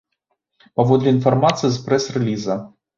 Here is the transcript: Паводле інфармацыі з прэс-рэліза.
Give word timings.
Паводле 0.81 1.15
інфармацыі 1.17 1.71
з 1.79 1.85
прэс-рэліза. 1.87 2.63